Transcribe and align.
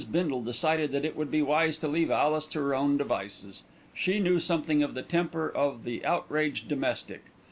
Bindle 0.11 0.41
decided 0.41 0.91
that 0.93 1.05
it 1.05 1.15
would 1.15 1.29
be 1.29 1.43
wise 1.43 1.77
to 1.77 1.87
leave 1.87 2.09
Alice 2.09 2.47
to 2.47 2.59
her 2.59 2.73
own 2.73 2.97
devices. 2.97 3.65
She 3.93 4.19
knew 4.19 4.39
something 4.39 4.81
of 4.81 4.95
the 4.95 5.03
temper 5.03 5.47
of 5.47 5.83
the 5.83 6.03
outraged 6.03 6.67
domestic. 6.67 7.25